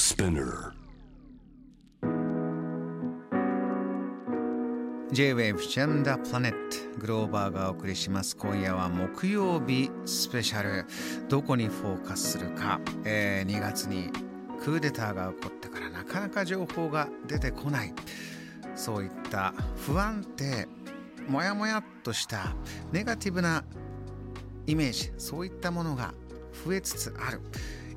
[0.00, 0.72] Spinner.
[5.12, 6.52] J-Wave ジェンダープラネッ
[6.94, 8.34] トグローバーがお送りします。
[8.34, 10.86] 今夜は木曜日スペシャル。
[11.28, 14.10] どこにフォーカスするか、えー、2月に
[14.64, 17.92] クーデターが起こってからなかなか情報が出てこない。
[18.74, 20.66] そういった不安定
[21.28, 22.54] もやもやっとした
[22.90, 23.64] ネガティブな
[24.66, 26.14] イメージそういったものが
[26.64, 27.42] 増えつつある。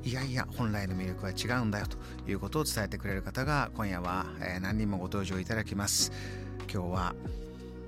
[0.04, 1.98] いやいや本来の魅力は違うんだよと
[2.30, 4.26] いうことを伝えてくれる方が今夜は、
[4.62, 6.12] 何人もご登場いただきます。
[6.74, 7.16] 今日は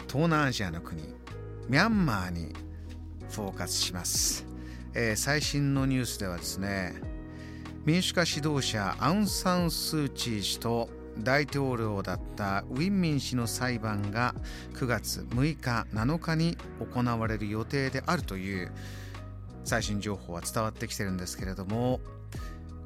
[0.08, 1.02] 東南アジアの国
[1.68, 2.54] ミャンマーに
[3.32, 4.46] フォーカスします、
[4.94, 6.94] えー、最新のニュースではですね
[7.84, 14.36] 民主化指導者アウン・サン・スー・チー氏と大統領だったウィン・ミン氏の裁判が
[14.74, 16.58] 9月6日7日に
[16.94, 18.72] 行われる予定であるという
[19.66, 22.00] 最新情報は伝わってきてるんですけれども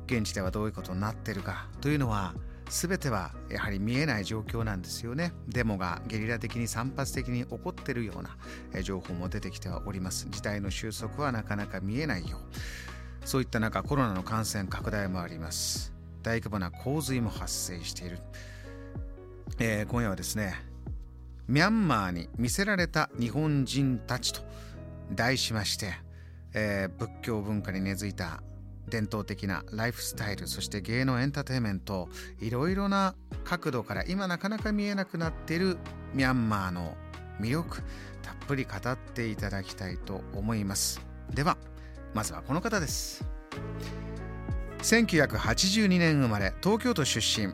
[0.08, 2.34] 現地ではどういうことになってるかというのは
[2.70, 5.34] 全てはやはり見えない状況なんですよね。
[5.48, 10.28] デモがゲリラ的に散発的に起こってるような情報も出てきてはおります。
[10.30, 13.28] 事態の収束はなかなか見えないよう。
[13.28, 15.94] そういった中コロナの感染拡大もあります。
[16.22, 18.20] 大規模な洪水も発生している、
[19.58, 20.54] えー、今夜はですね
[21.48, 24.42] ミャンマーに見せられた日本人たちと
[25.12, 25.94] 題しまして、
[26.54, 28.42] えー、仏教文化に根付いた
[28.90, 35.78] 伝統的なライフスタイルそして芸能エンターテインメントいろいろな角度から今なかなか見えなくなっている
[36.14, 36.96] ミャンマーの
[37.40, 37.84] 魅力
[38.22, 41.02] たっぷり語っていただきたいと思います。
[41.34, 41.58] では
[42.14, 43.24] まずはこの方です。
[44.80, 47.54] 1982年生まれ東京都出身。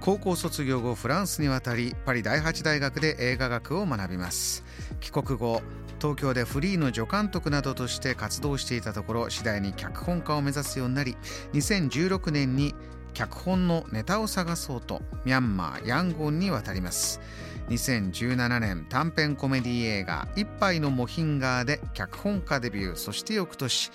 [0.00, 4.64] 高校卒業後フランスに渡りパリ第8大学で映画学を学びます。
[5.00, 5.62] 帰国後
[6.00, 11.16] 東京でフリーの助監督などとして活動していたところ次第に脚本家を目指すようになり
[11.52, 12.74] 2016年に
[13.12, 17.20] 脚本のネタを探そうとミャンマー・ヤンゴンに渡ります。
[17.68, 23.92] 2017年短編コメディ映画「一杯のモヒンガー」で脚本家デビューそして翌年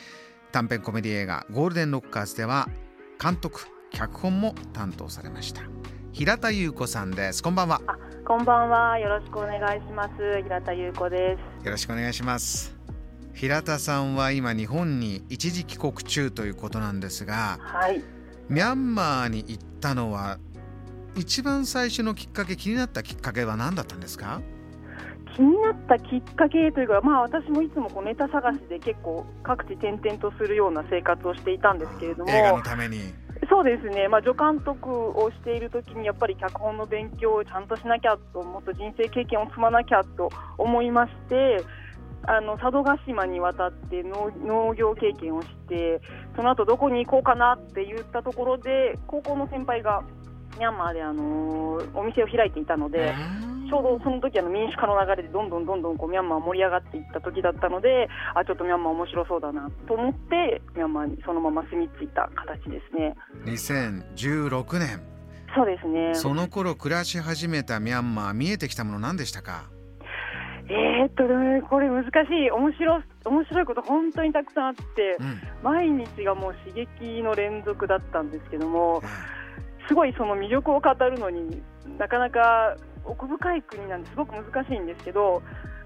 [0.54, 2.70] 短編コメディ映画「ゴールデンロッカーズ」では
[3.22, 3.62] 監督
[3.92, 5.62] 脚本も担当されました。
[6.14, 7.44] 平田優子さんです。
[7.44, 7.82] こんばんは。
[8.28, 8.98] こんばんは。
[8.98, 10.42] よろしくお願いします。
[10.42, 11.66] 平田優子です。
[11.66, 12.76] よろしくお願いします。
[13.36, 18.02] 平田さんは今日本に一時帰国中ということなんですが、はい、
[18.50, 20.40] ミャンマーに行ったのは
[21.16, 24.42] 一番最初のきっかけ気になったきっかけは何だったんですか？
[25.36, 32.32] 気になったきっかけというか、まあ、私もいつもこうネタ探しで結構各地転々とするような生活をしていたんですけれども。
[32.32, 33.14] 映画のために
[33.50, 41.58] そうですね、まあ、助監督をしているときにやっぱり脚本の勉強をちゃんとしなきゃともっと人生経験を積まなきゃと思いまして
[42.28, 46.02] あの佐渡島に渡って農業経験をして
[46.36, 50.04] その後どこに行こうかなって言ったところで高校の先輩が
[50.58, 53.14] ミャンマーで、あの、お店を開いていたので。
[53.70, 63.16] ちょうどその時あの民主化の流れでどんどんどんどんこうミャンマー盛り上がっていった時だったのであちょっとミャンマー面白そうだなと思ってミャンマーにそのまま住み着いた形ですね。
[63.46, 65.02] 2016年。
[65.56, 66.14] そうですね。
[66.16, 69.70] その頃暮らし始めたミャンマー見えてきたもの何でしたか？
[70.68, 72.52] えー、っとね、これ難しい。
[72.52, 79.02] 面白面白いこと本当にたくさんあって、うん、毎日がもう刺激の連続だったんですけども、
[79.88, 81.62] すごいその魅力を語るのに
[82.00, 82.76] なかなか
[83.06, 85.42] 奥深い国なんですごく難しいんですけど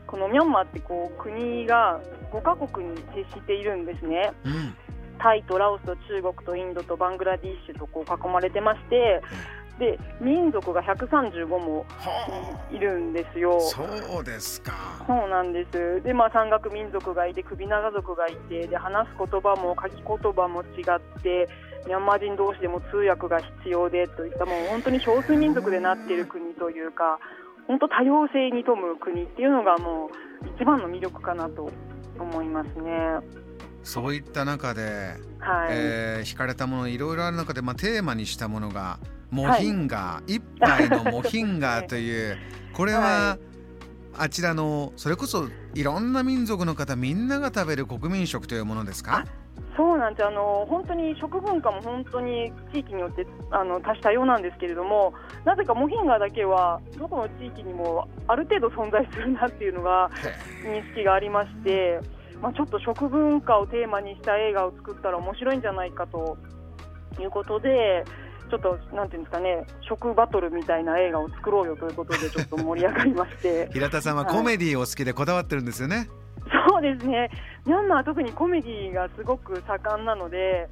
[0.07, 2.00] このミャンマーってこう国が
[2.31, 4.31] 5カ国に接しているんですね。
[4.46, 4.75] うん
[5.19, 9.22] タイとラオスと中国とインドとバングラディッシュとこう囲まれてまして、
[9.78, 11.85] で民族が135も
[12.72, 13.59] いるんですよ。
[13.59, 13.84] そ
[14.19, 15.03] うですか。
[15.06, 16.01] そうなんです。
[16.01, 21.50] で、まあ山岳民族がいて、首長族がいて、で話す言葉も書き言葉も違って、
[21.88, 27.19] ミャンマー人同士でも通訳が必要でといったもう本当に少数民族でなっている国というか、
[27.67, 30.09] 本当多様性に富む国っていうのがもう
[30.56, 31.72] 一番の魅力かなと
[32.19, 33.39] 思いますね。
[33.84, 39.00] そういった中で、はい、えー、惹かれたものいろいろある中で、まあ、テーマにしたものが
[39.31, 42.38] モヒンガー、はい、一杯のモヒンガーという
[42.74, 43.38] これは、
[44.18, 49.25] あちらのそれこそいろんな民族の方みんなが食べる国民食というものですか？
[49.75, 55.13] そうなんですあの本当に食文化も本当に地域によってあの多種多様なんですけれども
[55.45, 60.09] なぜかモヒンガーだけはどこの地域にもある程度存在するなっていうのが
[60.63, 62.00] 認識がありまして。
[62.41, 66.38] まあ、ちょっと食文化をテーマにした映画を作ったら面白いんじゃないかと
[67.19, 68.06] いうことで、
[68.50, 75.95] ちょっとなんていうんですかね、食バトルみたいな映画を作ろうよということで、ちょっと盛り上がりまして 平田さんはコメディーお好きでこだわってるんですよね。
[75.97, 76.07] はい、
[76.69, 77.30] そうですね、
[77.65, 80.69] ミャンマーは特にコメディーがすごく盛んなので、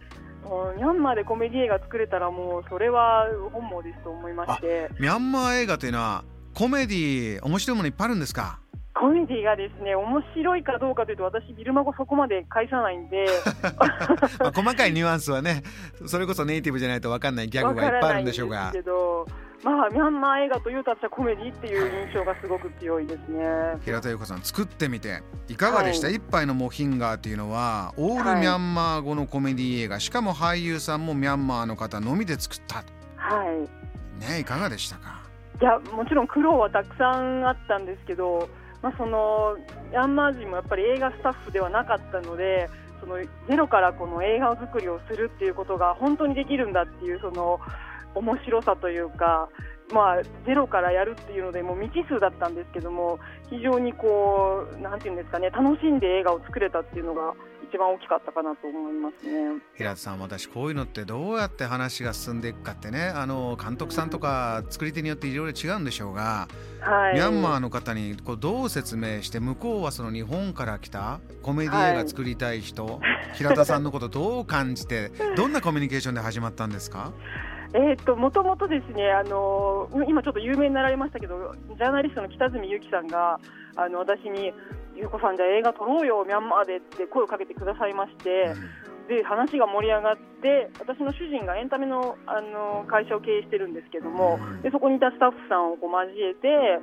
[0.78, 4.90] ミャンマーでコメディ映画作れたらもうそれは本望ですと思いまして。
[5.00, 6.24] ミャンマー映画というのは
[6.54, 8.60] コメディ面白いものいっぱいあるんですか？
[9.00, 13.28] コメディがですね面白いかどうかというと私ビルマ語そこまで返さないんで。
[14.40, 15.62] ま あ細かいニュアンスはね
[16.06, 18.72] それこそネイティブじゃないと分かんないギャグがいっぱいあるんでしょうが。
[18.72, 19.28] けど。
[19.64, 23.44] まあミャンマー映画というと私はコメディっていう印象がすごく強いですね。
[23.84, 32.84] 平田優子さん作ってみていかがでした、はい、一杯のモヒンガーっていうのはオールミャンマー語のコメディ映画、はい、しかも俳優さんもミャンマーの方のみで作った。
[33.16, 34.30] はい。
[34.30, 35.22] ねいかがでしたか？
[35.60, 38.48] いやもちろん苦労はたくさんあったんですけど
[38.82, 39.58] まあ、その
[39.92, 42.70] ヤンマー人もやっぱり映画スタッフではなかったので
[43.00, 47.60] そのゼロからこの映画作りをするっていうことが本当にできるんだっていうその
[48.16, 49.50] 面白さというか、
[49.94, 53.20] まあ、ゼロからやるっていうのでもう未知数だったんですけども
[53.50, 57.34] 非常にこうなんていうんですかね楽しんで映画を作れたっていうのが
[57.70, 59.62] 一番大きかったかなと思いますね。
[59.76, 63.12] 平田さん私こういうのってどうやって話が進んでいくかってね。
[63.16, 66.48] あの監督さんとか作り手によっていろいろ違うんでしょうが、
[66.82, 73.00] はい、ミャンマーの方にこうどう説明して向こうはその日本から来たコメディ映画作りたい人、はい、
[73.36, 77.12] 平田さんのことどう感じて どんなコミュニケーションで始まったんですか？
[77.74, 83.40] えーと、もともとですね、あの今ちょっと有名になられましたけど、ジャーナリストの北角由紀さんが
[83.76, 84.54] あの私に、
[84.98, 88.54] 優子さん、じゃあ映画撮ろうよ、ミャンマーでって声をかけてくださいまして、
[89.08, 96.82] で話が盛り上がって、私の主人がエンタメのあの会社を経営してるんですけども、でそこにいたスタッフさんをこう交えて、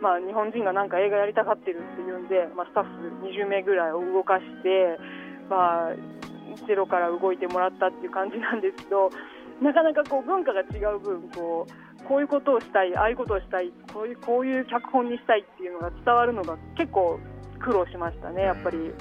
[0.00, 2.90] まあ、日本人がなんか映画やりたがってるっていうんで、まあ、スタッフ
[3.26, 4.98] 20名ぐらいを動かして、
[5.48, 5.96] まあ、
[6.66, 9.10] ゼロから動いてもらったっていう感じなんですけど。
[9.62, 17.20] なかなかこう文化が違う分こうこういうことをしたいああいうことをしたいこういうこういう脚本にしたいっていうのが伝わるのが結構
[17.64, 18.92] 苦労しましたねやっぱり。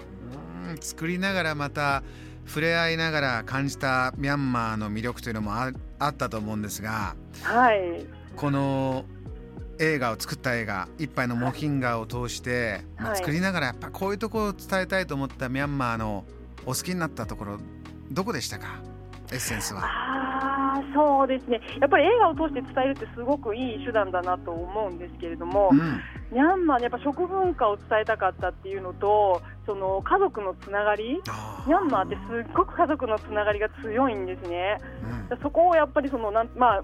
[0.79, 2.03] 作りながらまた
[2.45, 5.71] 触れ合いながら感じたミャンマーの魅力というのもあ
[6.07, 8.05] ったと思うんですが、はい、
[8.35, 9.05] この
[9.79, 16.25] 映画を作った映画「一杯のモヒンガー」を通して、まあ、作りながらやっぱこういうところを伝えたいと思ったミャンマーの
[16.65, 17.59] お好きになったところ
[18.11, 18.81] どこでしたか？
[19.31, 20.52] エッセンスは。
[20.93, 21.61] そうですね。
[21.79, 25.79] やっぱり映画を通して伝えるってすごくいい手段だなと思うんですけれども、うん、
[26.31, 31.21] ミャンマーでやっぱ食文化を伝えたかったっていうのとその家族のつながり
[31.67, 34.77] ミャンマーってすっごく家族のつながりが強いんですね、
[35.29, 36.83] うん、そこをやっぱりそのなんまあ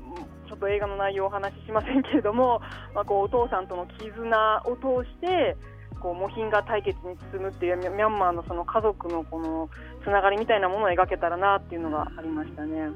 [0.49, 2.59] ちょっと映画の内容をお話ししませんけれども、
[2.95, 5.55] まあ、こうお父さんとの絆を通して
[5.99, 9.69] こうモヒンガ対決に進むっていうミャンマーのその家族のこの
[10.03, 12.89] つながりみたいなものを描けたらなっていうのがありましたね。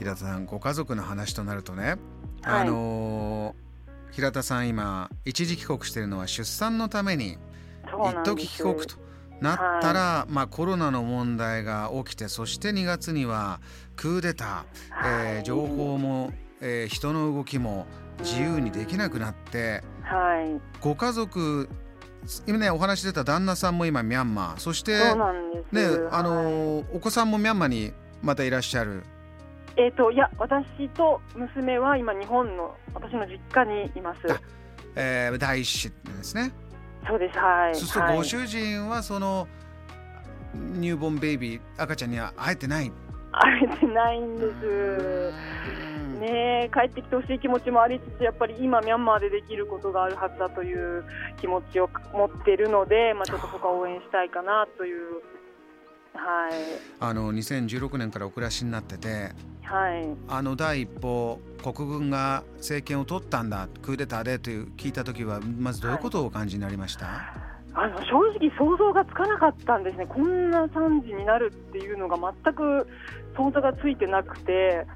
[0.00, 1.98] 平田さんご家族の話となるとね、
[2.40, 7.36] はい、あのー、平田さん今一時帰国しているのは出産のために
[8.24, 8.96] 一時帰国と
[9.42, 13.60] なったら、はい、まあ、コロナの問題が起きてそして2月には
[13.94, 16.32] クーデター、はい、えー、情報も、
[16.62, 17.86] えー、人の動きも
[18.20, 21.68] 自由にできなくなって、はい、ご家族
[22.46, 24.60] 今ねお話出た旦那さんも今ミャンマー。
[24.60, 24.92] そして
[25.72, 27.92] ねあのお子さんもミャンマーに
[28.22, 29.04] またいらっしゃる
[29.80, 34.20] えーと、いや私と娘は今日本の私の実家にいます。
[34.94, 36.52] えー、第一子ですね。
[37.08, 37.74] そうですはい。
[37.74, 39.48] そうするとご主人はその、
[40.54, 42.92] ニューボンベイビー赤ちゃんには会えてない？
[43.32, 45.32] 会えてないんです。
[46.20, 51.02] ね帰ってきてほしい気持ちもありつつやっぱり今ミャンマーでできることがあるはずだという
[51.40, 55.22] 気持ちを持っているので、まあ、ちょっとそこは応援したいかなという
[56.14, 56.52] はい、
[56.98, 59.30] あの2016年からお暮らしになってて、
[59.62, 67.14] はい、あの第一歩国軍が政権を取ったんだクーデターでという聞いた時はまずどういうことをお感じになりました、はい、
[67.74, 70.06] あの正直想像がつかなかったんですね。
[70.06, 72.88] こんな惨事になるっていうのが全く
[73.36, 74.86] 想像がついてなくて。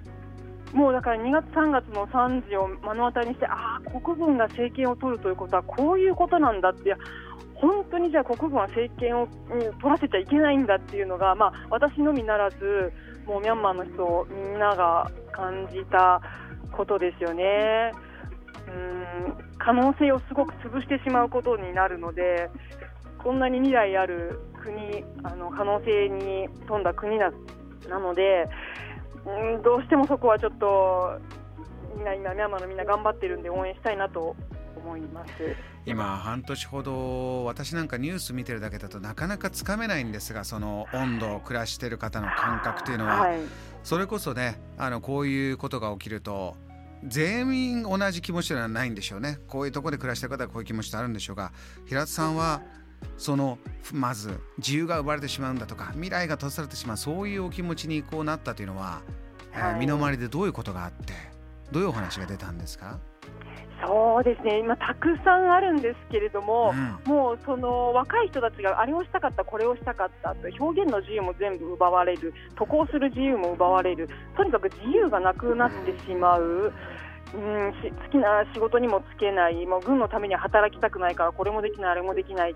[0.73, 6.97] もうだから2月、3月の惨事を目の当たりにしてああ国軍が政権を取るということはこういうことなんだって
[7.65, 9.27] 本当にじゃあ国軍は政権を
[9.81, 12.93] 取らせちゃいけないんだっていうのが、まあ、私のみならず
[13.27, 16.21] もうミャンマーの人みんなが感じた
[16.73, 17.93] ことですよね。
[18.69, 22.51] うん可能性をすごく潰してしまうことになるので
[23.23, 27.33] こんなに未来ある国あの可能性に富んだ国な
[27.89, 28.47] なので
[29.25, 31.19] うんどうしてもそこはちょっと
[31.97, 34.37] みんな今ミャンマーのみんな頑張ってるんで応援したいなと
[34.85, 35.33] 思います。
[35.87, 43.39] 今半年ほど私なんかニュース見てるだけだとなかなかつかめないんですがその温度暮らしてる方の感覚というのは、はい、
[43.83, 46.57] それこそねあのこういうことが起きると
[47.07, 49.39] 全員同じ気持ちではないんでしょうね。
[49.47, 51.53] こういうところで暮らしてる方はこういう気持ちとあるんでしょうが
[51.87, 52.63] 平田さんは
[53.19, 53.59] その
[53.93, 59.03] まず自由が奪われてしまうんだとか未来が閉ざされてしまうそういうお気持ちにこうなったというのは、
[59.53, 61.13] はい、えー、身の回りでどういうことがあって
[61.71, 62.99] どういうお話が出たんですか？
[63.87, 66.73] そうですね、今、たくさんあるんですけれども、
[67.07, 76.73] うん、もうその若い人たちがあれをしたかった、これをしたかったと表現の自由も全部奪われる、渡航する自由も奪われる、とにかく自由がなくなってしまう。
[77.35, 82.55] うん、好きな仕事にもつけない、もう軍のためには働きたくないから、これもできない、あれもできない、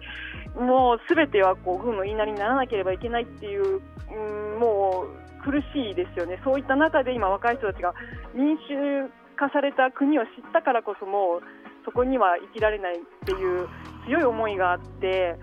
[0.55, 3.81] もうすべてはこう軍の言いなりにならなければいけないっていう、
[4.13, 5.07] うん、も
[5.41, 7.93] う苦しいですよね、そういった中で今、若い人たちが
[8.35, 11.43] 民主化された国を知ったからこそもう
[11.85, 13.69] そこには生きられないっていう
[14.07, 15.37] 強い思いがあって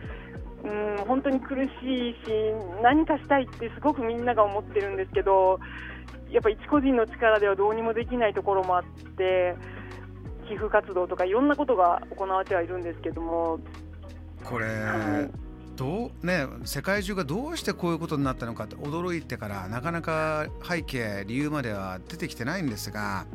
[0.64, 2.32] うん本当に苦しいし
[2.84, 5.60] 何かしたいってすごくみんなが思ってるんですけど
[6.30, 8.84] やっぱ一個人の力ではどうにもできないところもあっ
[9.18, 9.56] て
[10.48, 13.60] 寄付活動とかいろんなことが行われてはいるんですけども。
[14.44, 15.45] これ、はい
[15.75, 23.25] どうね、世界中がどうしてこういうことになったのかって驚いてからなかなか背景理由までは出てきてないんですが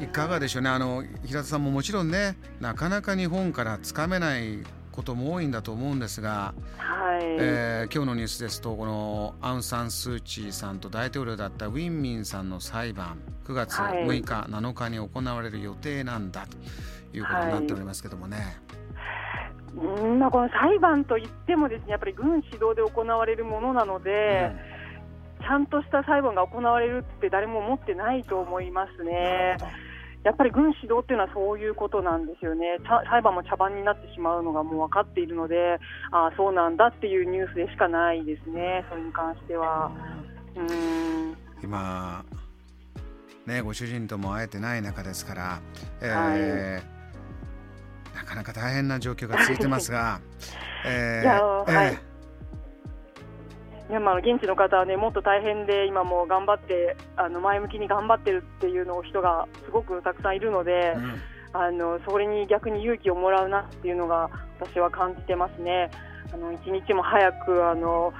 [0.00, 0.70] いかがでしょうね。
[0.70, 4.58] あの平田さんももちろんねなかなか日本からつかめない
[4.92, 7.22] ことも多いんだと思うんですが、はい。
[7.40, 16.56] えー、今日のニュースですとこのアウン・サン・スー・チーさんと大統領だったウィン・ミンさんの裁判9月6日、はい、7日に行われる予定なんだと
[17.16, 18.36] いうことになっておりますけどもね。
[18.36, 18.63] はい
[19.76, 24.52] うんまあ、この裁判といってもですねやっぱり軍主導で行われるものなので、
[25.40, 29.56] うん、ちゃんとした裁判が行われるって誰も思ってないと思いますね。
[30.24, 32.78] やっぱり軍主導っていうのはそういうことなんですよね、
[33.10, 35.78] 裁判も茶番になってしまうのがもう分かっているので、
[36.12, 39.92] ああ、そうなんだっていうニュースでしかないですね、それに関しては。
[40.56, 41.36] うん。
[41.62, 42.24] 今
[43.46, 45.60] ね、ご主人とも会えてない中ですから、
[46.00, 46.93] えー、はい
[48.14, 50.20] なかなか大変な状況が続いてますが、
[50.86, 51.98] えー、いや、はい、
[53.90, 61.20] いやまあ、現地の方は、ね、もっと大変で今も頑張ってあの前向きに頑張ってるっていうの人がすごくたくさんいるので、うん、
[61.52, 65.90] あのそれに逆に勇気をもらうなっていうのが私は感じてますね。
[66.32, 68.12] あの一日も早くあの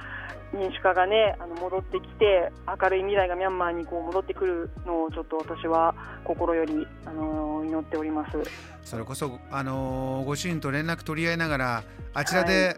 [0.53, 8.37] 民主化がねあの戻ってきて明るい未来がミャンマーにこう戻ってくるのをちょっと私は心よりあの祈っております。
[8.83, 11.83] それこそあのご主人と連絡取り合いながら
[12.13, 12.71] あちらで、は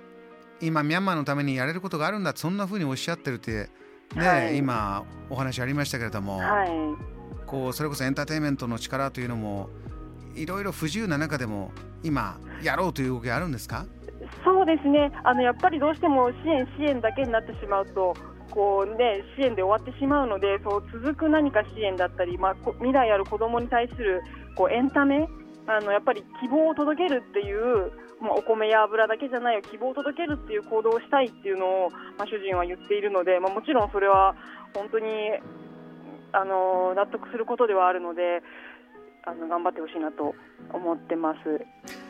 [0.62, 3.70] い、今ミャンマーのためにやれることがあるんだそんなふうにおっしゃってるって
[4.16, 6.70] ね、はい、今お話ありましたけれども、はい、
[7.46, 9.70] こうそれこそエンターテインメントの力というのも
[10.34, 11.72] いろいろ不自由な中でも
[12.04, 13.86] 今やろうという動きあるんですか？
[14.68, 18.14] ですねあのやっぱりどうしても支援、支援だけになってしまうと
[18.52, 24.22] こう、ね、支援で終わってしまうのでそう続く何か支援だったり、まあ、未来ある子どもに対する
[24.56, 25.28] こうエンタメ
[25.68, 34.36] あのやっぱり希望を届けるっていう、まあ、お米や油だけじゃないよ希望を届けるっていう行動をしたいっていうのを、まあ、主人は言っているので、まあ、もちろんそれは
[34.74, 35.06] 本当に
[36.32, 38.42] あの納得することではあるので
[39.26, 40.34] あの頑張ってほしいなと
[40.74, 42.07] 思ってます。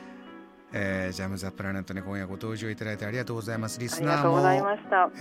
[0.74, 3.80] えー、ジャム・ザ・プラネットに今夜ご登場いただいてありがとうございます。
[3.80, 4.40] リスナーも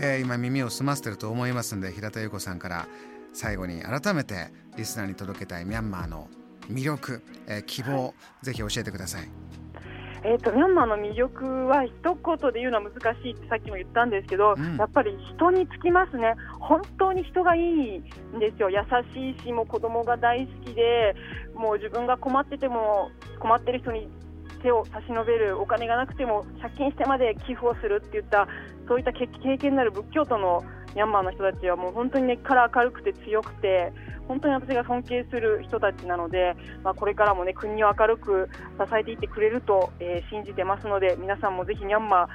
[0.00, 2.88] えー、今耳を澄ませてると思いますんで平田裕子さんから
[3.32, 6.28] 最後に改めてリスナーに届けたいミャンマーの
[6.68, 8.08] 魅力、えー、希望、は
[8.42, 9.30] い、ぜひ教えてください。
[10.24, 18.02] えーと、ミャンマーの魅力は一言で言うのは難しいってさっきも言ったんですけど、うん、やっぱり人につきますね、本当に人がいいん
[18.40, 18.78] ですよ、優
[19.14, 21.14] しいし、もう子供が大好きで、
[21.54, 24.08] もう自分が困ってても困ってる人に
[24.56, 28.48] 手を差し伸べるお金がなくても借金してまで寄付をするっていった
[28.88, 29.26] そういった経
[29.58, 33.92] 験のある仏教徒のミャンマーの人たちはもう本当に根っから明るくて強くて
[34.28, 38.48] 本当に私が尊敬する人たちなので、まあ、これからも、ね、国を明るく
[38.78, 42.26] 支えていってくれると、えー、信じてますので皆さんもぜひミャンマー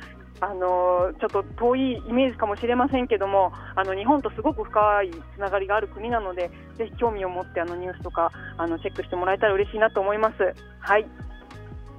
[0.43, 10.35] あのちょっと遠いイメージかもしれませんけどもあの日本とすごく深いつながりがある国なのでぜひ興味を持ってあのニュースとかあのチェックしてもらえたら嬉しいなと思います。
[10.79, 11.05] はい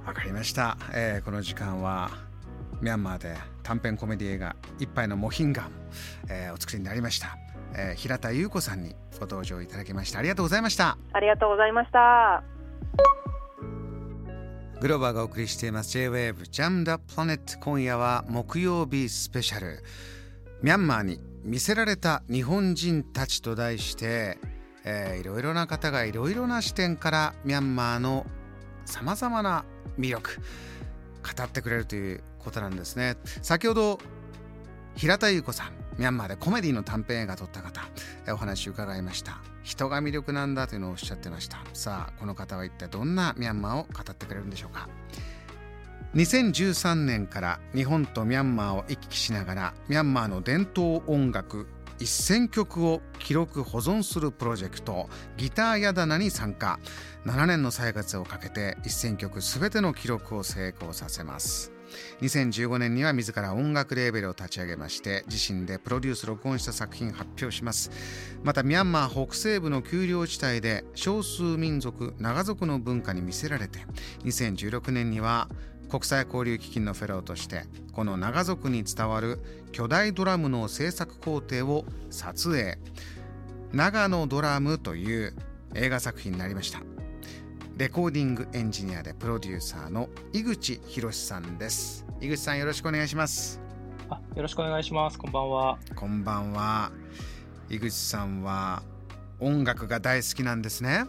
[0.05, 2.11] わかりました、えー、この時間は
[2.81, 5.71] ミャンマーで短編コメディ映画「一杯のモヒンガン」
[6.29, 7.37] えー、お作りになりました、
[7.75, 10.19] えー、平田優子さんにご登場いただきました。
[10.19, 10.97] ありがとうございました。
[11.13, 12.43] ありがとうございました。
[14.81, 15.91] グローバーがお送りしています。
[15.91, 19.81] J-WAVE ジャムダプラネット今夜は木曜日スペシャル。
[20.61, 24.39] ミャンマーに見せられた日本人たちと題して、
[24.83, 28.25] えー、いろいろな方がいろいろな視点からミャンマーの
[28.85, 29.65] さまざまな
[29.97, 30.39] 魅力
[31.23, 33.17] 語ってくれるということなんですね。
[33.41, 33.99] 先ほど
[34.95, 37.81] 平田優子さんミャンマーでコメディの短編映画撮った方
[38.29, 39.41] お話伺いました。
[39.63, 41.59] 人が魅力なんだというのをおっしゃってました。
[41.73, 44.89] さあこの方は一体どんなミャンマーを語ってくれるんでしょうか。
[46.15, 51.65] 2013年から日本とミャンマーを行き来しながらミャンマーの伝統音楽
[51.99, 56.79] 1000曲を記録保存するプロジェクトギターヤダナに参加。
[57.25, 61.71] 7年の歳月をかけて1000曲全ての記録を成功させます。
[62.21, 67.91] 2015年には自ら音楽レーベルを立ち上げまして自身でプロデュース録音した作品発表します。
[68.43, 73.79] またミャンマー北西部の丘陵地帯で少数民族長族の文化に魅せられて
[74.23, 75.49] 2016年には
[75.93, 79.39] 国際交流基金のフェローとしてこの長族に伝わる
[79.71, 82.79] 巨大ドラムの制作工程を撮影。
[83.73, 85.35] 長野ドラムという
[85.75, 86.81] 映画作品になりました。
[87.77, 92.07] レコーディングエンジニアでプロデューサーの井口博さんです。
[92.19, 93.61] 井口さんよろしくお願いします。
[94.09, 95.19] あよろしくお願いします。
[95.19, 95.77] こんばんは。
[95.95, 96.91] こんばんは。
[97.69, 98.81] 井口さんは
[99.39, 101.05] 音楽が大好きなんですね。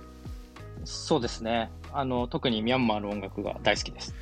[0.85, 1.71] そうですね。
[1.91, 4.15] あの特にミャンマーの音楽が大好きです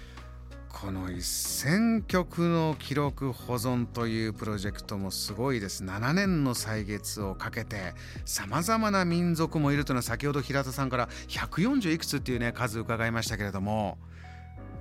[0.83, 5.85] この1000曲の記録保存というプロジェクトもすごいです。
[5.85, 13.97] 7年の歳月をかけてさまざまな民族もいるというのは先ほど平田さんから140いくつっていうね数伺いましたけれども。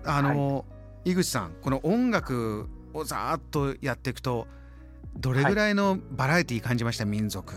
[0.03, 0.63] あの、は
[1.05, 4.47] い、井口さんこの音楽をざーっとやっていくと
[5.15, 7.53] どれぐらいのバラエティー感じました、はい、民族。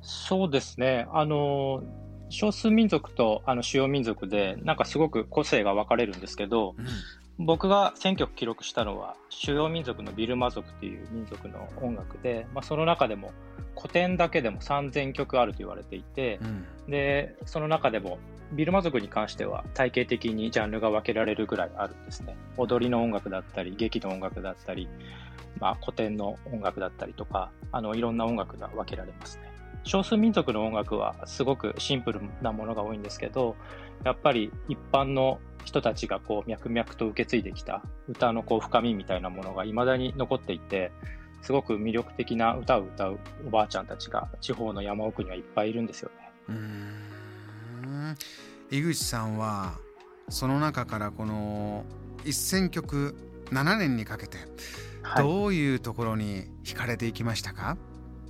[0.00, 1.06] そうですね。
[1.12, 1.82] あの
[2.30, 6.86] 少数民族とあの主要民族でなんかすごく個性が分かれるんですけど、うん
[7.38, 13.32] 僕が選曲記録したのは主要民族のビルマ族っていう民族の音楽で、まあ、その中でも
[13.76, 18.18] 古典だけでも3000曲あると言われていて、うん、でその中でも
[18.52, 22.36] ビルマ族に関しては体系的にジャンルが分けられるぐらいあるんですね。
[22.58, 24.88] 踊りの音楽だったり劇の音楽だったり、
[25.58, 29.52] まあ、古典の音楽だったりとかあのいろんな音楽が分けられますね。
[29.84, 33.56] 少数民族の音楽はすごくシンプルなものが多いんですけど
[34.04, 40.92] やっぱり一般の人たちがこう脈々と受け継いできた歌のこう深みみたいなものが未だに残っていて
[41.42, 46.32] すごく魅力的な歌を歌うおばあちゃんたちが地方の山奥にはいっぱいいるんですよね。
[46.48, 48.16] うん。
[48.70, 49.74] 井口さんは
[50.28, 51.84] その中からこの
[52.24, 53.16] 1,000曲
[53.50, 54.38] 7年にかけて
[55.16, 57.78] どういうところに惹かれていきましたか、はい、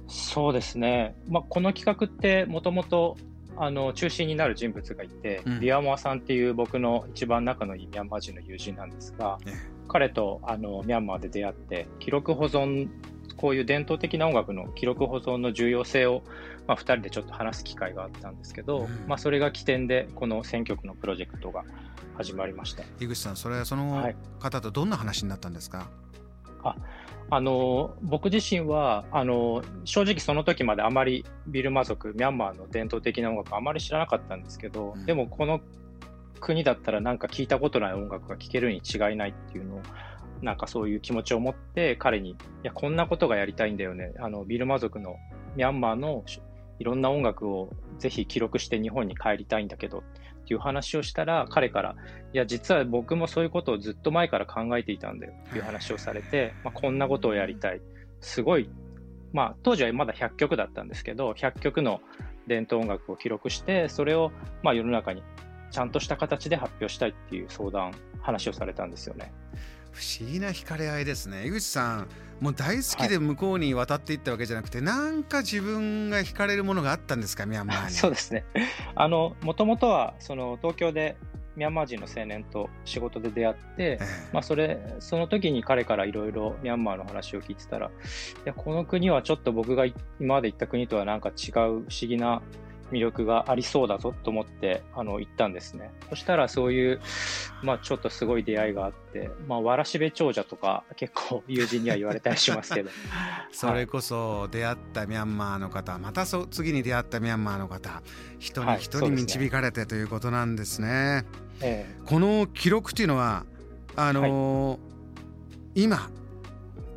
[0.08, 3.16] そうですね、まあ、この企画ってもともと
[3.56, 9.54] あの中心になる人物がいて、うん、リアモアさんっていう僕の一番仲のいいミャンマー人の友人なんですが、ね、
[9.88, 12.88] 彼とあのミャンマーで出会って記録保存
[13.36, 16.22] こういう伝統的な音楽の記録保存の重要性を、
[16.66, 21.64] まあ、2人でちょっと話す機会があったんですけど、うん、まあ、それが起点でこの選曲のプロジェクトが
[22.16, 22.84] 始まりました。
[23.00, 25.86] 井口さんそれはその方とどんな話になったんですか、はい、
[26.64, 26.76] あ
[27.30, 35.60] あの僕自身はあの正直その時まであまりビルマ族ミャンマーの伝統的な音楽あまり知らなかったんですけど、うん、でもこの
[36.40, 39.82] 国だったらなんか聞いたことない音楽が聴けるに違いないっていうのを
[40.42, 44.12] なんかそういう気持ちを持って彼にいやこんなことがやりたいんだよね。
[44.18, 45.16] あのビルマ族の
[45.56, 46.24] ミャンマーの
[46.80, 51.96] いろんな音楽をぜひ記録して日本に帰りたいんだけどっていう話をしたら彼から
[52.32, 57.80] いや実は僕もそういうことをずっと前から考えていたんだよっていう話をされて、まあ、こんなことをやりたい。
[58.20, 58.70] すごい
[59.32, 62.00] まあ当時はまだ100曲だったんですけど100曲の
[62.46, 64.30] 伝統音楽を記録してそれを
[64.62, 65.22] まあ世の中に
[65.70, 69.32] ちゃんとした形で発表したいっていう相談話をされたんですよね。
[69.92, 71.46] 不思議な惹かれ合いですね。
[71.46, 72.08] 井口さん
[72.40, 77.90] もう大好きで向こうに渡っていったわけじゃなくて、はい、なんか自分が惹かれるものがあったんですかミャンマーに？
[77.94, 78.44] そうですね。
[78.94, 81.16] あのもともとはその東京で
[81.54, 87.90] ミャンマー人の青年と仕事で出会って、ええ、まあ、それその時に彼からいろいろミャンマーの話を聞いてたらい
[88.46, 92.42] やこの国はちょっと僕が今まで行った国とはなんか違う不思議な
[92.92, 95.90] 魅力がありそうだぞと思ってあの行ったんですね。
[96.10, 97.00] そしたらそういう、
[97.62, 102.90] まあ、ちょっとすごい出会いがあって、まあ、わらしべ長者とか結構友人には言われたりしますけど。
[103.50, 108.02] それこそ出会ったミャンマーの方またそ次に出会ったミャンマーの方
[108.38, 111.24] 人に人に導かれてということなんですね。
[111.60, 113.46] ええ、この記録というのは
[113.96, 114.76] あのーは
[115.74, 116.10] い、今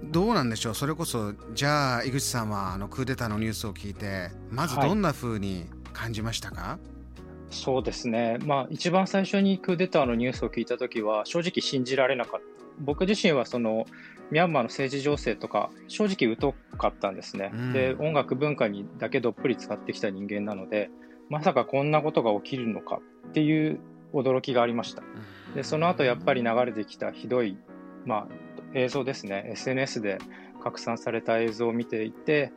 [0.03, 0.75] どうなんでしょう？
[0.75, 6.77] それこそじゃあ井口さんはあのクーデターのニュースを聞いてまずどんなふうに感じましたか、
[7.49, 12.45] そうですね、まあ、一番最初にクーデターのニュースを聞いたときは、正直信じられなかった。
[12.77, 13.85] 僕自身はその
[14.31, 20.89] ミャンマーの政治情勢とか、正直疎かったんですね、うん、で、音楽文化にだけどっぷり使ってきた人間なので、
[21.29, 23.79] まさかこんなことが起きるのかっていう
[24.13, 25.03] 驚きがありました。
[25.55, 27.57] で、その後やっぱり流れてきたひどい、
[28.05, 28.27] まあ、
[28.73, 30.17] 映像ですね、SNS で
[30.61, 32.51] 拡散された映像を見ていて、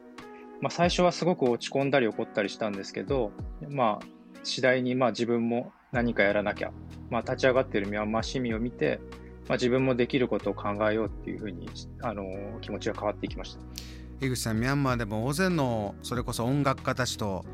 [0.60, 3.32] まあ、最初はすごく落ち込んだり怒ったりしたんですけど、
[3.68, 4.06] まあ、
[4.42, 6.72] 次第にまあ自分も何かやらなきゃ、
[7.10, 9.00] まあ、立ち上がっているミャンマー市民を見て
[9.48, 11.70] まあ、自分もできることを考えようっていうふうに
[12.02, 12.22] あの
[12.60, 14.26] 気持ちが変わっていきました。
[14.26, 17.46] 井口さんミャンマーでも大勢のそれこそ音楽家たちと、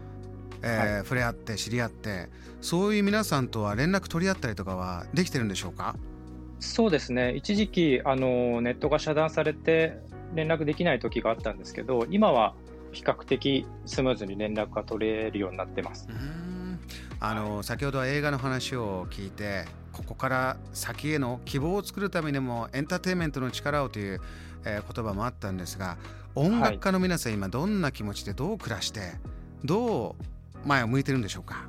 [0.62, 5.94] えー、はい、触れ合って知り合ってそういう皆さんとは連絡取り合ったりとかはできてるんでしょうか？
[6.58, 7.34] そうですね。
[7.36, 9.98] 一時期あのネットが遮断されて
[10.34, 12.54] 連絡できない時があったんですけど今は
[12.94, 16.08] 比較的スムーズに連絡が取れるようになってます。
[17.20, 24.20] あの先ほどは映画の話を聞いてここから先への希望を作るためにもエンターテインメントの力をという、
[24.64, 25.96] えー、言葉もあったんですが
[26.34, 29.12] 音楽家の皆さん、はい、今どんな気持ちでどう暮らして
[29.64, 30.16] ど
[30.64, 31.68] う前を向いてるんでしょうか？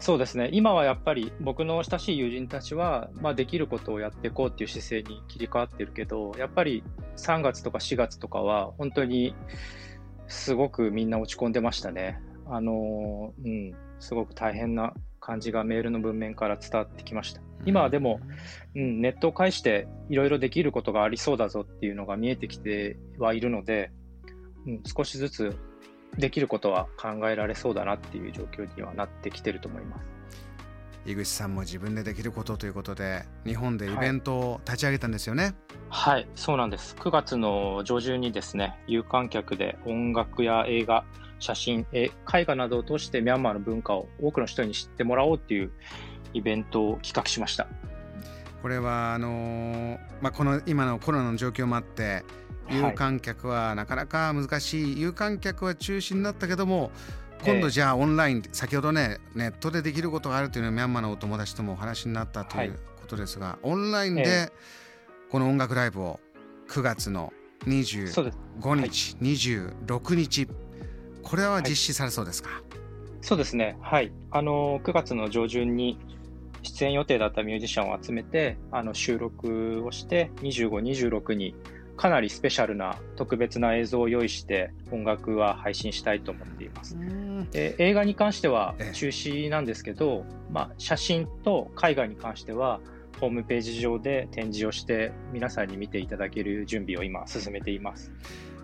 [0.00, 0.50] そうですね。
[0.52, 6.82] 今はやっぱり僕の親しい友人たちは、まあ、できることをやっていこうっていう姿勢に切り替わってるけどやっぱり
[7.16, 9.34] 3月とか4月とかは本当に
[10.28, 12.20] すごくみんな落ち込んでましたね。
[12.48, 17.40] あのうん、すごく大変な感じがメールの文面から伝わってきました。
[17.64, 18.20] 今はでも、
[18.76, 23.90] うん、ネットを介していろいろできることがありそうだぞっていうのが見えてきてはいるので、
[24.66, 25.56] うん、少しずつ
[26.16, 30.15] できることは考えられそうだなっていう状況にはなってきてると思います。
[31.06, 35.54] 井口さんも自分でできることということで日本でイベントを立ち上げたんですよね。
[35.88, 36.96] はい、はい、そうなんです。
[36.98, 41.04] 9月の上旬にですね有観客で音楽や映画
[41.38, 45.70] 写真絵画などを通してミャンマーの文化を多くの人に知ってもらおうっていう
[46.34, 47.68] イベントを企画しました。
[48.62, 52.24] これはあのー、まあ、この今のコロナの状況もあって
[52.68, 56.90] 有観客はなかなか難しい、はい、有観客は中止になったけども
[57.44, 64.52] 今度じゃあオンライン、先ほどねネットでできることがあるというのはミャンマーのお友達ともお話になったということですが、はい、オンラインで
[65.30, 66.20] この音楽ライブを
[66.68, 67.32] 9月の
[67.66, 70.48] 25日、はい、26日
[71.22, 72.62] これは実施されそうですか、はい、
[73.20, 73.76] そうですね。
[73.80, 74.12] はい。
[74.30, 75.98] あの9月の上旬に
[76.62, 80.68] 出演予定だったミュージシャンを集めてあの収録をして25、
[81.18, 81.54] 26に
[81.96, 86.96] かなりスペシャルな特別な映像を用意して音楽は配信したいと思っています。
[87.44, 92.80] で映画に関しては中止なんですけど、まあ、写真と絵画に関しては
[93.20, 98.12] ホームページ上で展示をして皆さんに見ていただける準備を今進めています。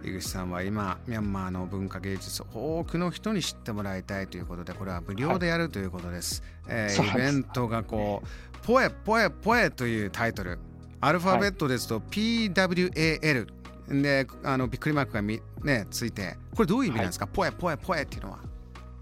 [0.04, 6.42] 井口さんは今ミャンマーの文化芸術多くの人に知ってもらいたいということでこれは無料でやるということです。
[6.66, 8.26] はい、えー、イベントがこう
[8.66, 10.58] 「ポエポエポエ」というタイトル。
[11.00, 13.46] アルファベットですと PWAL
[13.88, 16.36] であのびっくりマークがみ、ね、ついて。
[16.54, 18.38] これどういう意味なんですか、はい、ポエポエポエっていうのは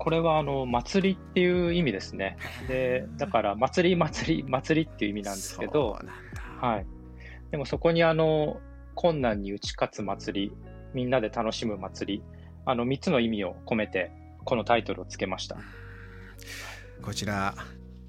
[0.01, 2.39] これはあの祭りっていう意味ですね。
[2.69, 5.99] でだから祭り祭り祭りっていう意味なんですけど、
[6.59, 6.87] はい、
[7.51, 8.61] でもそこにあの
[8.95, 10.53] 困難に打ち勝つ祭り
[10.95, 12.23] みんなで楽しむ祭り
[12.65, 14.11] あの3つの意味を込めて
[14.47, 15.59] このタイトルをつけました。
[17.03, 17.55] こちら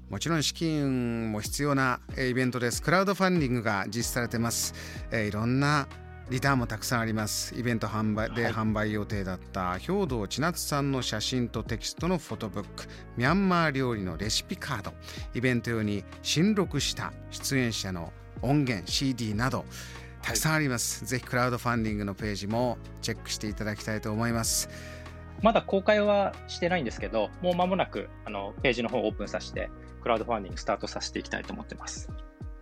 [0.08, 2.82] もちろん資金も必要なイベントです。
[2.82, 4.72] クラウドファンディングが実施されてます。
[5.10, 5.88] えー、いろんな
[6.30, 7.54] リターンもたくさんあります。
[7.58, 12.84] イベント販売で販売予定だった兵道千夏さんの写真とテキストのフォトブック、
[13.16, 14.92] ミャンマー料理のレシピカード、
[15.34, 19.64] イベント用に新録した出演者の音源 CD など
[20.22, 21.04] たくさんあります。
[21.04, 24.70] はい、ぜひクラウドファンディングのページもチェックしていただきたいと思います。
[25.42, 29.70] まだ公開はしてないんですけど、もう間もなくあのページの方をオープンさせて
[30.02, 32.08] クラウドファンディングスタートさせていきたいと思ってます。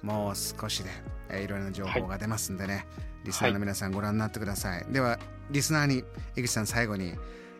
[0.03, 0.91] もう少しで、
[1.29, 2.85] えー、いろいろな情報が出ますんでね、はい、
[3.27, 4.83] リスナーの皆さんご覧になってください。
[4.83, 5.19] はい、では、
[5.51, 6.05] リスナーに
[6.37, 7.15] 井口さん最後に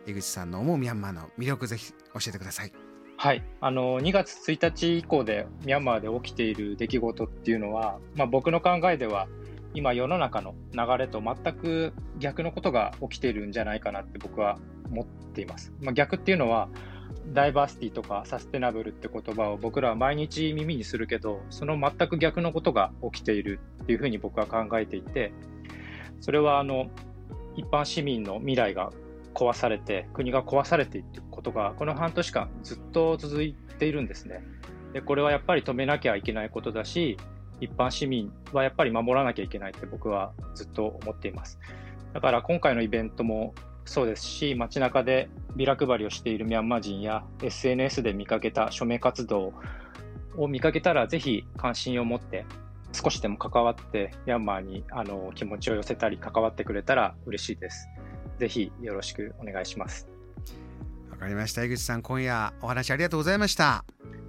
[0.07, 2.73] 井口さんの思うミャンマーの魅力ぜひ教えてください。
[3.17, 9.27] はい、あの2月1日以降でミャンマーで起きている出来事っていうのは、まあ、僕の考えでは
[9.75, 14.57] 今世の中の流れと全く逆のことが起きているんじゃないかなって僕は
[14.89, 15.71] 思っています。
[15.81, 16.69] まあ、逆っていうのは
[17.27, 25.31] ダイバーシティとかサステナブルって言葉を僕らは毎日耳にするけど、その全く逆のことが起きているっていうふうに僕は考えていて、
[26.19, 26.89] それはあの
[27.55, 28.91] 一般市民の未来が
[29.33, 34.43] 壊されて、国が壊されていくことが、この半年間ずっと続いているんですね。
[34.93, 37.17] で、これはやっぱり止めなきゃいけないことだし、
[37.61, 41.59] 一般市民はやっぱり守らなきゃいけないって僕はずっと思っています。
[42.13, 43.53] だから今回のイベントも
[43.85, 49.53] そうですし、街中でビラ配りをしているミャンマー人や SNS で見かけた署名活動
[50.37, 52.45] を見かけたら、ぜひ関心を持って
[52.93, 57.87] 少しでも関わってミャンマーにあの気持ちを寄せたり関わってくれたら嬉しいです。
[58.37, 60.07] ぜひよろしくお願いします。
[61.09, 61.63] わかりました。
[61.63, 63.85] 井口さん、今夜お話ありがとうございました。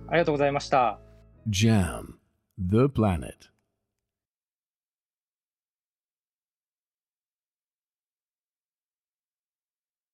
[0.08, 0.98] ありがとうございました。
[1.48, 2.14] JAM
[2.58, 3.51] The Planet